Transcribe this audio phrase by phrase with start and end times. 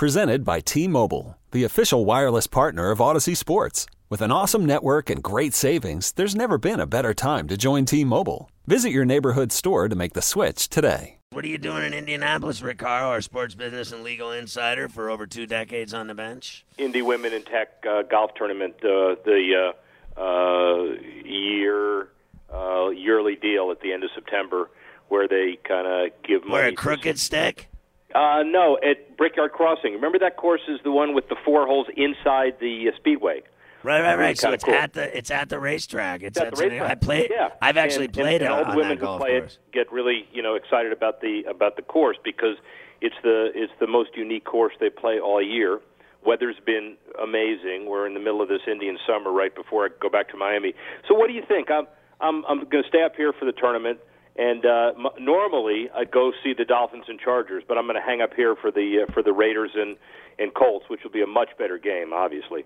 [0.00, 3.84] Presented by T Mobile, the official wireless partner of Odyssey Sports.
[4.08, 7.84] With an awesome network and great savings, there's never been a better time to join
[7.84, 8.50] T Mobile.
[8.66, 11.18] Visit your neighborhood store to make the switch today.
[11.32, 15.26] What are you doing in Indianapolis, Ricardo, our sports business and legal insider for over
[15.26, 16.64] two decades on the bench?
[16.78, 19.72] Indy Women in Tech uh, golf tournament, uh, the
[20.16, 20.82] uh, uh,
[21.26, 22.08] year
[22.50, 24.70] uh, yearly deal at the end of September,
[25.08, 26.52] where they kind of give money.
[26.54, 27.66] Where a crooked stick?
[28.14, 29.92] Uh, no, at Brickyard Crossing.
[29.92, 33.42] Remember that course is the one with the four holes inside the uh, speedway.
[33.82, 34.38] Right, right, right.
[34.38, 34.74] So it's cool.
[34.74, 36.22] at the it's at the racetrack.
[36.22, 36.90] It's, At at the racetrack.
[36.90, 37.28] I play.
[37.30, 39.58] Yeah, I've actually and, played and, it and all the women who play course.
[39.68, 42.56] it get really, you know, excited about the about the course because
[43.00, 45.80] it's the it's the most unique course they play all year.
[46.24, 47.86] Weather's been amazing.
[47.88, 50.74] We're in the middle of this Indian summer, right before I go back to Miami.
[51.08, 51.70] So, what do you think?
[51.70, 51.86] I'm
[52.20, 53.98] I'm I'm going to stay up here for the tournament,
[54.36, 58.02] and uh, m- normally I'd go see the Dolphins and Chargers, but I'm going to
[58.02, 59.96] hang up here for the uh, for the Raiders and
[60.38, 62.64] and Colts, which will be a much better game, obviously.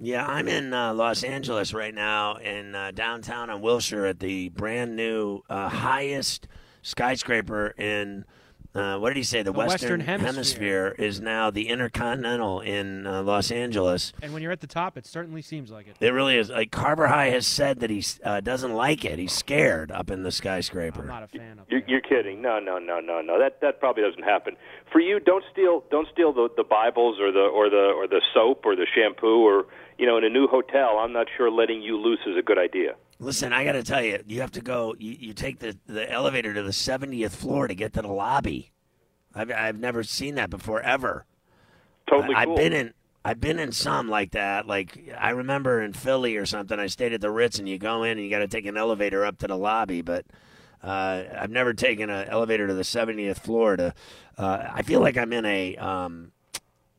[0.00, 4.48] Yeah, I'm in uh, Los Angeles right now, in uh, downtown on Wilshire, at the
[4.48, 6.48] brand new uh, highest
[6.82, 8.24] skyscraper in.
[8.74, 9.38] Uh, what did he say?
[9.38, 10.96] The, The Western Hemisphere.
[10.98, 14.12] is now the Intercontinental in uh, Los Angeles.
[14.20, 15.96] And when you're at the top, it certainly seems like it.
[16.00, 16.50] It really is.
[16.50, 19.18] Like Carver High has said that he uh, doesn't like it.
[19.20, 21.02] He's scared up in the skyscraper.
[21.02, 22.42] I'm not a fan of You're, you're kidding?
[22.42, 23.38] No, no, no, no, no.
[23.38, 24.56] That that probably doesn't happen.
[24.90, 28.20] For you, don't steal don't steal the the Bibles or the or the or the
[28.34, 29.66] soap or the shampoo or
[29.98, 30.98] you know in a new hotel.
[30.98, 32.96] I'm not sure letting you loose is a good idea.
[33.18, 34.94] Listen, I got to tell you, you have to go.
[34.98, 38.72] You, you take the, the elevator to the 70th floor to get to the lobby.
[39.34, 41.26] I've I've never seen that before ever.
[42.08, 42.52] Totally I, cool.
[42.52, 44.66] I've been in I've been in some like that.
[44.66, 48.02] Like I remember in Philly or something, I stayed at the Ritz, and you go
[48.02, 50.02] in and you got to take an elevator up to the lobby.
[50.02, 50.26] But
[50.82, 53.76] uh, I've never taken an elevator to the 70th floor.
[53.76, 53.94] To
[54.36, 56.32] uh, I feel like I'm in a um,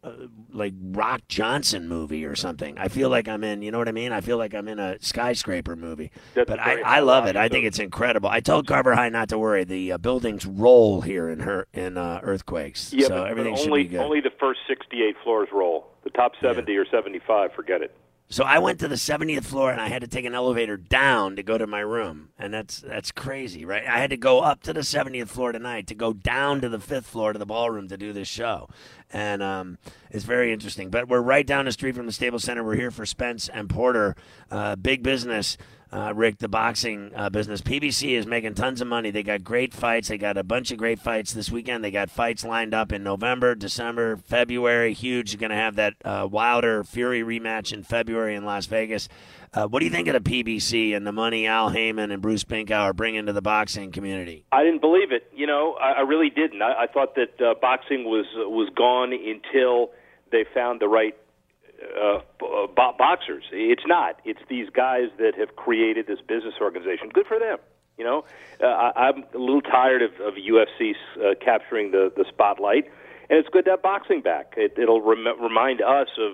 [0.06, 2.78] uh, like Rock Johnson movie or something.
[2.78, 3.61] I feel like I'm in.
[3.64, 4.11] You know what I mean?
[4.11, 6.11] I feel like I'm in a skyscraper movie.
[6.36, 7.36] That's but I, I love it.
[7.36, 8.30] I think it's incredible.
[8.30, 9.64] I told Carver High not to worry.
[9.64, 13.61] The uh, buildings roll here in her in uh, earthquakes, yeah, so but, everything but
[13.61, 13.99] should be good.
[13.99, 15.88] only the first 68 floors roll.
[16.04, 17.95] The top 70 or 75, forget it.
[18.27, 21.36] So I went to the 70th floor and I had to take an elevator down
[21.36, 22.30] to go to my room.
[22.39, 23.86] And that's that's crazy, right?
[23.86, 26.80] I had to go up to the 70th floor tonight to go down to the
[26.80, 28.67] 5th floor to the ballroom to do this show.
[29.14, 29.77] And um,
[30.09, 30.89] it's very interesting.
[30.89, 32.64] But we're right down the street from the Staples Center.
[32.64, 34.15] We're here for Spence and Porter.
[34.49, 35.55] Uh, big business.
[35.95, 37.61] Uh, Rick, the boxing uh, business.
[37.61, 39.11] PBC is making tons of money.
[39.11, 40.10] They got great fights.
[40.10, 41.86] They got a bunch of great fights this weekend.
[41.86, 44.92] They got fights lined up in November, December, February.
[44.92, 45.32] Huge.
[45.32, 49.08] You're going to have that uh, Wilder Fury rematch in February in Las Vegas.
[49.54, 52.44] Uh, what do you think of the PBC and the money Al Haymon and Bruce
[52.44, 54.44] Binkow are bringing to the boxing community?
[54.52, 55.32] I didn't believe it.
[55.33, 56.62] You know, I, I really didn't.
[56.62, 59.92] I, I thought that uh, boxing was was gone until
[60.30, 61.16] they found the right
[61.81, 63.43] uh, bo- bo- boxers.
[63.52, 64.19] It's not.
[64.25, 67.09] It's these guys that have created this business organization.
[67.13, 67.58] Good for them.
[67.97, 68.25] You know,
[68.61, 72.85] uh, I, I'm a little tired of, of UFC uh, capturing the the spotlight,
[73.30, 74.53] and it's good to have boxing back.
[74.58, 76.33] It, it'll rem- remind us of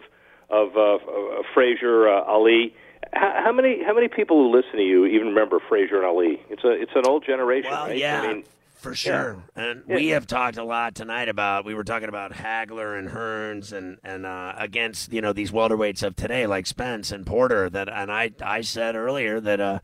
[0.50, 2.74] of uh, uh, Frazier, uh, Ali.
[3.14, 6.42] How, how many how many people who listen to you even remember Frazier and Ali?
[6.50, 7.98] It's a it's an old generation, Well, right?
[7.98, 8.44] yeah, I mean,
[8.82, 9.44] for sure.
[9.56, 9.96] And Yeah.
[9.96, 11.66] we have talked a lot tonight about.
[11.66, 16.04] We were talking about Hagler and Hearns and and uh, against you know these welterweights
[16.04, 17.70] of today like Spence and Porter.
[17.70, 19.80] That and I I said earlier that uh,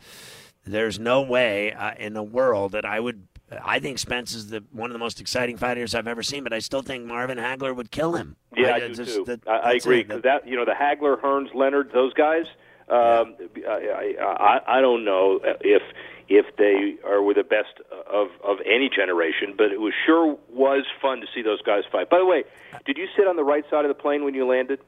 [0.65, 3.27] there's no way uh, in the world that I would.
[3.63, 6.51] I think Spence is the one of the most exciting fighters I've ever seen, but
[6.51, 8.35] I still think Marvin Hagler would kill him.
[8.57, 9.23] Yeah, I, I do just- too.
[9.25, 12.45] that- I, I agree because that you know the Hagler, Hearns, Leonard, those guys.
[12.89, 13.35] Um,
[13.67, 14.25] I, I,
[14.67, 15.81] I I don't know if
[16.29, 17.79] if they are were the best
[18.11, 22.09] of of any generation, but it was sure was fun to see those guys fight.
[22.09, 22.43] By the way,
[22.85, 24.79] did you sit on the right side of the plane when you landed?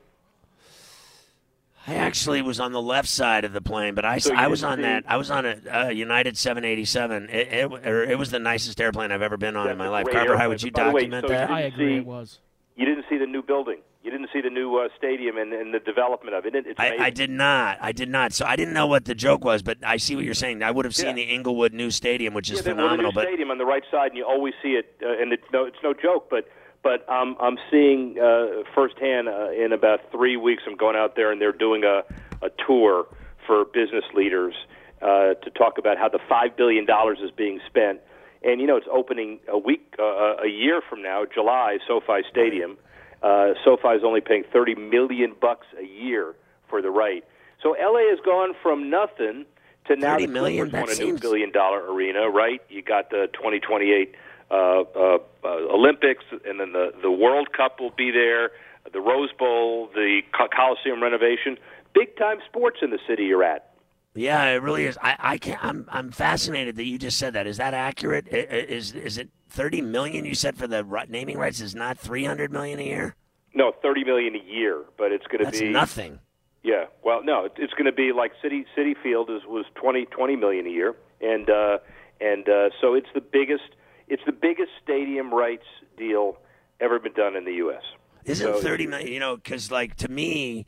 [1.87, 4.63] I actually was on the left side of the plane, but I, So I was
[4.63, 5.05] on see- that.
[5.07, 7.29] I was on a uh, United 787.
[7.29, 10.05] It, it, or it was the nicest airplane I've ever been on in my life.
[10.11, 11.49] Carver, how would you By the way, document so you that?
[11.49, 11.93] I agree.
[11.95, 12.39] see- It was.
[12.75, 13.79] You didn't see the new building.
[14.09, 16.55] You didn't see the new uh, stadium and, and the development of it.
[16.55, 16.79] It's.
[16.79, 17.77] I, I did not.
[17.79, 18.33] I did not.
[18.33, 20.63] So I didn't know what the joke was, but I see what you're saying.
[20.63, 21.25] I would have seen Yeah.
[21.25, 23.11] the Inglewood new stadium, which is yeah, well, the phenomenal.
[23.11, 25.65] new stadium on the right side, and you always see it, uh, and it, no,
[25.65, 26.27] it's no joke.
[26.31, 26.49] But
[26.81, 30.63] but um, I'm seeing uh, firsthand uh, in about three weeks.
[30.65, 32.01] I'm going out there, and they're doing a
[32.43, 33.05] a tour
[33.45, 34.55] for business leaders
[35.03, 37.99] uh, to talk about how the five billion dollars is being spent.
[38.41, 42.77] And you know, it's opening a week, uh, a year from now, July, SoFi Stadium.
[43.21, 46.35] Uh, SoFi is only paying 30 million bucks a year
[46.69, 47.23] for the right.
[47.61, 49.45] So LA has gone from nothing
[49.87, 50.69] to now the million?
[50.69, 52.61] Clippers want That a new seems- billion dollar arena, right?
[52.69, 54.15] You got the 2028
[54.51, 58.51] uh, uh, uh, Olympics, and then the the World Cup will be there,
[58.91, 61.57] the Rose Bowl, the Coliseum renovation.
[61.93, 63.73] Big time sports in the city you're at.
[64.15, 64.97] Yeah, it really is.
[65.01, 65.63] I, I can't.
[65.63, 67.45] I'm I'm fascinated that you just said that.
[67.45, 68.27] Is that accurate?
[68.29, 71.61] Is is it 30 million you said for the naming rights?
[71.61, 73.15] Is not 300 million a year?
[73.53, 76.19] No, 30 million a year, but it's going to be nothing.
[76.63, 80.35] Yeah, well, no, it's going to be like Citi Citi Field is was 20 20
[80.35, 81.77] million a year, and uh,
[82.19, 83.75] and uh, so it's the biggest
[84.07, 85.65] it's the biggest stadium rights
[85.97, 86.37] deal
[86.81, 87.83] ever been done in the U.S.
[88.25, 89.11] Isn't so, 30 million?
[89.11, 90.65] You know, because like to me,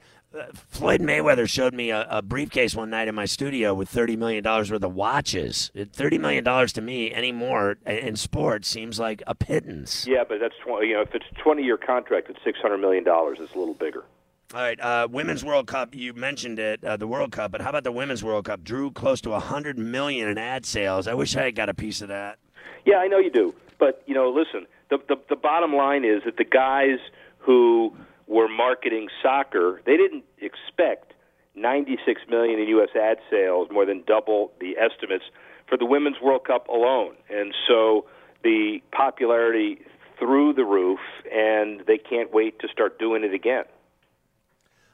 [0.69, 4.43] Floyd Mayweather showed me a, a, briefcase one night in my studio with thirty million
[4.43, 5.71] dollars worth of watches.
[5.91, 10.07] Thirty million dollars to me anymore in sports seems like a pittance.
[10.07, 10.87] Yeah, but that's twenty.
[10.87, 13.39] You know, if it's a twenty-year contract, it's six hundred million dollars.
[13.41, 14.05] It's a little bigger.
[14.53, 15.95] All right, uh, Women's World Cup.
[15.95, 18.63] You mentioned it, uh, the World Cup, but how about the Women's World Cup?
[18.63, 21.07] Drew close to a hundred million in ad sales.
[21.07, 22.37] I wish I had got a piece of that.
[22.85, 24.65] Yeah, I know you do, but you know, listen.
[24.89, 26.99] The the, the bottom line is that the guys
[27.37, 27.93] who
[28.31, 31.13] were marketing soccer, they didn't expect
[31.55, 32.89] 96 million in U.S.
[32.95, 35.25] ad sales, more than double the estimates
[35.67, 37.15] for the Women's World Cup alone.
[37.29, 38.05] And so
[38.41, 39.81] the popularity
[40.17, 40.99] through the roof,
[41.29, 43.65] and they can't wait to start doing it again.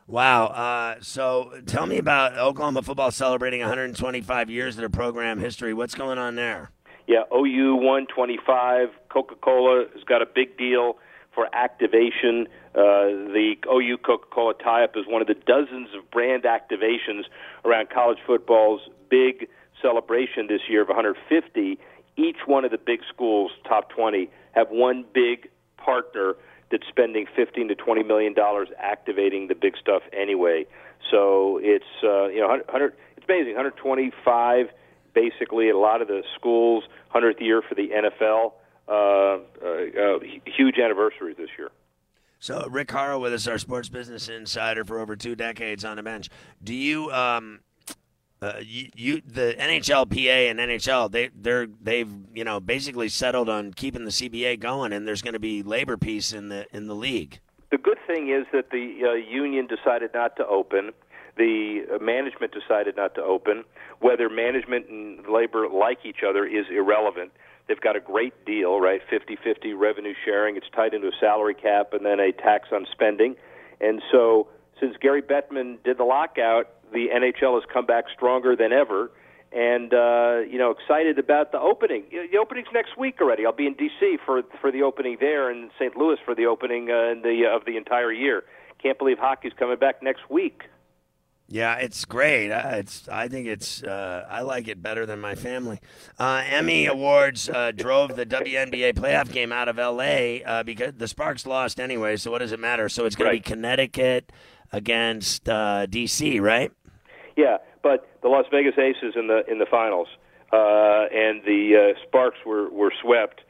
[0.07, 0.45] Wow.
[0.47, 5.75] Uh, so tell me about Oklahoma football celebrating 125 years of their program history.
[5.75, 6.71] What's going on there?
[7.05, 8.89] Yeah, OU 125.
[9.09, 10.97] Coca Cola has got a big deal
[11.37, 12.47] for activation.
[12.73, 17.25] Uh, the OU Coca-Cola tie-up is one of the dozens of brand activations
[17.63, 19.47] around college football's big
[19.79, 21.77] celebration this year of 150.
[22.17, 25.47] Each one of the big schools, top 20, have one big
[25.77, 26.33] partner
[26.71, 30.65] that's spending 15 to 20 million dollars activating the big stuff anyway.
[31.11, 32.93] So it's uh, you know 100.
[33.15, 33.53] It's amazing.
[33.53, 34.69] 125
[35.13, 36.83] basically a lot of the schools.
[37.13, 38.53] 100th year for the NFL
[38.87, 41.69] uh, uh, uh huge anniversary this year.
[42.39, 46.03] So Rick Horrow with us, our sports business insider for over two decades on the
[46.03, 46.29] bench.
[46.63, 47.61] Do you, um,
[48.41, 53.73] uh, you, you, the NHLPA and NHL, they, they're, they've, you know, basically settled on
[53.73, 56.95] keeping the CBA going, and there's going to be labor peace in the in the
[56.95, 57.39] league.
[57.71, 60.91] The good thing is that the uh, union decided not to open.
[61.37, 63.63] The uh, management decided not to open.
[63.99, 67.31] Whether management and labor like each other is irrelevant.
[67.67, 69.01] They've got a great deal, right?
[69.11, 70.55] 50-50 revenue sharing.
[70.55, 73.35] It's tied into a salary cap and then a tax on spending.
[73.81, 74.47] And so,
[74.79, 79.11] since Gary Bettman did the lockout, the NHL has come back stronger than ever.
[79.51, 82.03] And uh, you know, excited about the opening.
[82.11, 83.45] The opening's next week already.
[83.45, 84.17] I'll be in D.C.
[84.25, 85.95] for for the opening there, and St.
[85.95, 88.43] Louis for the opening uh, in the uh, of the entire year.
[88.83, 90.63] Can't believe hockey's coming back next week.
[91.49, 92.51] Yeah, it's great.
[92.51, 95.79] Uh, it's I think it's uh, I like it better than my family.
[96.19, 100.43] Uh, Emmy Awards uh, drove the WNBA playoff game out of L.A.
[100.43, 102.17] Uh, because the Sparks lost anyway.
[102.17, 102.89] So what does it matter?
[102.89, 103.43] So it's going right.
[103.43, 104.33] to be Connecticut
[104.73, 106.41] against uh, D.C.
[106.41, 106.71] Right?
[107.37, 110.09] Yeah, but the Las Vegas Aces in the in the finals,
[110.51, 113.41] and the Sparks were were swept.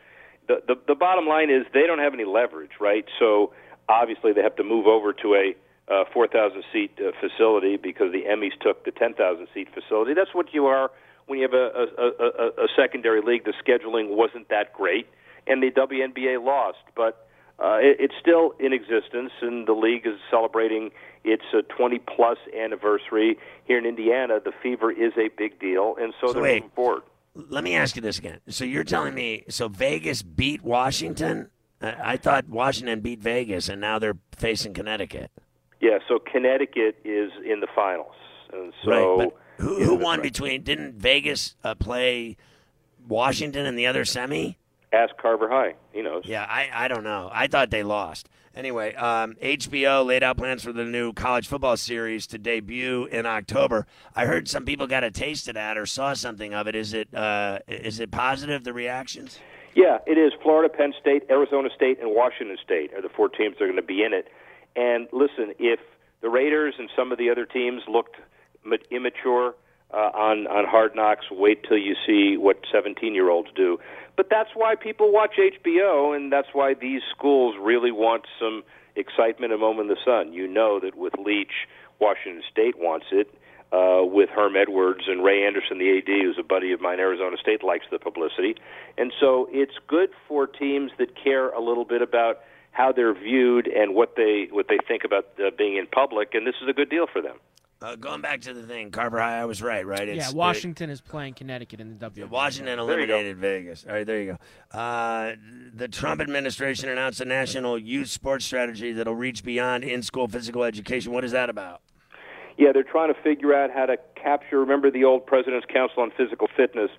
[0.48, 3.06] The, the the bottom line is they don't have any leverage, right?
[3.18, 3.54] So
[3.90, 5.56] obviously they have to move over to a
[5.90, 10.14] uh, 4,000 seat uh, facility because the Emmys took the 10,000 seat facility.
[10.14, 10.92] That's what you are
[11.28, 13.46] when you have a, a, a, a secondary league.
[13.46, 15.08] The scheduling wasn't that great,
[15.46, 17.28] and the WNBA lost, but
[17.60, 20.92] uh, it, it's still in existence, and the league is celebrating
[21.24, 24.40] its uh, 20 plus anniversary here in Indiana.
[24.44, 27.04] The fever is a big deal, and so, so they're wait, moving forward.
[27.50, 28.40] Let me ask you this again.
[28.50, 31.50] So you're telling me so Vegas beat Washington?
[31.80, 35.32] I thought Washington beat Vegas, and now they're facing Connecticut.
[35.80, 38.16] Yeah, so Connecticut is in the finals,
[38.52, 40.24] and so right, but who, who won right.
[40.24, 40.64] between?
[40.64, 42.38] Didn't Vegas uh, play
[43.08, 44.58] Washington in the other semi?
[44.94, 45.76] Ask Carver High.
[45.92, 46.24] He knows.
[46.26, 47.30] Yeah, I, I don't know.
[47.32, 48.30] I thought they lost.
[48.56, 53.28] Anyway, um, HBO laid out plans for the new college football series to debut in
[53.28, 53.86] October.
[54.16, 56.76] I heard some people got a taste of that or saw something of it.
[56.76, 58.64] Is it uh, is it positive?
[58.64, 59.38] The reactions?
[59.76, 60.34] Yeah, it is.
[60.42, 63.76] Florida, Penn State, Arizona State, and Washington State are the four teams that are going
[63.76, 64.28] to be in it.
[64.78, 65.80] And listen, if
[66.22, 68.16] the Raiders and some of the other teams looked
[68.92, 69.56] immature
[69.92, 73.80] uh, on on Hard Knocks, wait till you see what 17 year olds do.
[74.16, 78.64] But that's why people watch HBO, and that's why these schools really want some
[78.96, 80.34] excitement, a moment in the sun.
[80.34, 81.68] You know that with Leach,
[82.00, 83.34] Washington State wants it.
[83.70, 87.36] Uh, with Herm Edwards and Ray Anderson, the AD, who's a buddy of mine, Arizona
[87.36, 88.56] State likes the publicity,
[88.98, 92.40] and so it's good for teams that care a little bit about
[92.78, 96.46] how they're viewed and what they what they think about uh, being in public, and
[96.46, 97.38] this is a good deal for them.
[97.80, 100.08] Uh, going back to the thing, Carver High, I was right, right?
[100.08, 102.26] It's, yeah, Washington is playing Connecticut in the W.
[102.28, 103.86] Washington eliminated Vegas.
[103.88, 104.38] All right, there you
[104.74, 104.78] go.
[104.78, 105.36] Uh,
[105.76, 111.12] the Trump administration announced a national youth sports strategy that'll reach beyond in-school physical education.
[111.12, 111.82] What is that about?
[112.58, 114.60] Yeah, they're trying to figure out how to capture.
[114.60, 116.90] Remember the old President's Council on Physical Fitness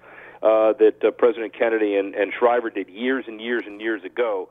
[0.42, 4.48] uh, that uh, President Kennedy and, and Shriver did years and years and years ago.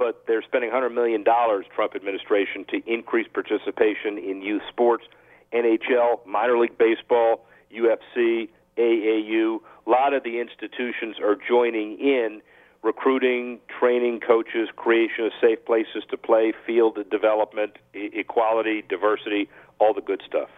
[0.00, 5.04] But they're spending $100 million, Trump administration, to increase participation in youth sports.
[5.52, 9.58] NHL, minor league baseball, UFC, AAU.
[9.86, 12.40] A lot of the institutions are joining in
[12.82, 19.92] recruiting, training coaches, creation of safe places to play, field development, e- equality, diversity, all
[19.92, 20.48] the good stuff.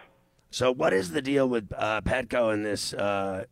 [0.51, 3.43] So, what is the deal with uh, Petco and this uh,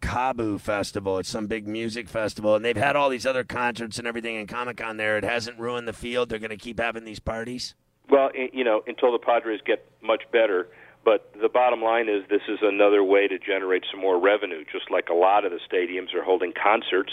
[0.00, 1.18] KAABOO Festival?
[1.18, 4.46] It's some big music festival, and they've had all these other concerts and everything in
[4.46, 5.18] Comic Con there.
[5.18, 6.28] It hasn't ruined the field.
[6.28, 7.74] They're going to keep having these parties.
[8.10, 10.68] Well, eh, you know, until the Padres get much better.
[11.04, 14.90] But the bottom line is this is another way to generate some more revenue, just
[14.90, 17.12] like a lot of the stadiums are holding concerts,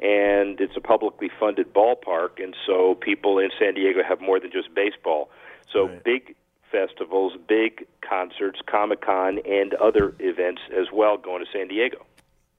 [0.00, 4.50] and it's a publicly funded ballpark, and so people in San Diego have more than
[4.50, 5.30] just baseball.
[5.72, 6.02] So right.
[6.02, 6.34] big
[6.72, 12.04] festivals, big concerts, Comic Con, and other events as well going to San Diego.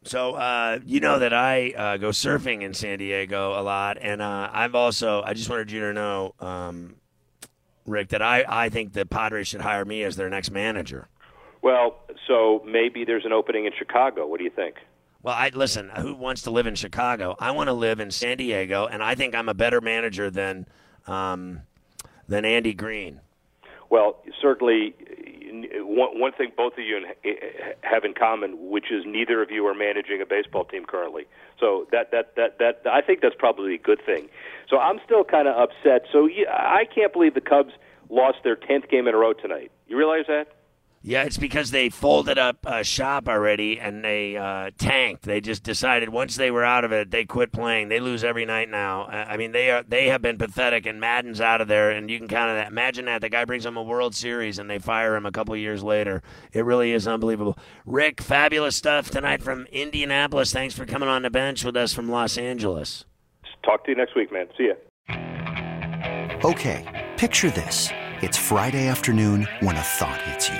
[0.08, 4.22] So uh, you know that I uh, go surfing in San Diego a lot, and
[4.22, 6.96] uh, I've also I just wanted you to know um,
[7.88, 11.08] Rick, that I, I think the Padres should hire me as their next manager.
[11.62, 11.98] Well,
[12.28, 14.28] so maybe there's an opening in Chicago.
[14.28, 14.76] What do you think?
[15.24, 15.90] Well, I listen.
[15.98, 17.36] Who wants to live in Chicago?
[17.40, 20.68] I want to live in San Diego, and I think I'm a better manager than
[21.08, 21.62] um,
[22.28, 23.22] than Andy Green.
[23.90, 24.94] Well, certainly,
[25.84, 29.52] one, one thing both of you eh, eh, have in common, which is neither of
[29.52, 31.26] you are managing a baseball team currently.
[31.60, 34.30] So that that that that I think that's probably a good thing.
[34.70, 36.08] So I'm still kind of upset.
[36.12, 37.74] So I can't believe the Cubs
[38.10, 39.72] lost their tenth game in a row tonight.
[39.88, 40.57] You realize that?
[41.08, 45.24] Yeah, it's because they folded up a shop already and they uh, tanked.
[45.24, 47.88] They just decided once they were out of it, they quit playing.
[47.88, 49.06] They lose every night now.
[49.06, 51.92] I mean, they are they have been pathetic, and Maddon's out of there.
[51.92, 54.70] And you can kind of imagine that the guy brings them a World Series and
[54.70, 56.24] they fire him a couple years later.
[56.52, 57.58] It really is unbelievable.
[57.86, 60.52] Rick, fabulous stuff tonight from Indianapolis.
[60.52, 63.06] Thanks for coming on the bench with us from Los Angeles.
[63.64, 64.48] Talk to you next week, man.
[64.58, 64.74] See ya.
[66.44, 70.60] Okay, picture this: it's Friday afternoon when a thought hits you.